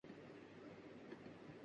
سرزمین 0.03 0.19
ہے 1.47 1.57